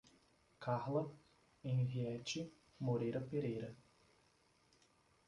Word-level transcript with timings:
Carla 0.59 1.05
Henriete 1.63 2.51
Moreira 2.79 3.21
Pereira 3.21 3.71